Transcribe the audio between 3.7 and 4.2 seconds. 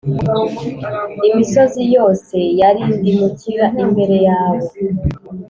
imbere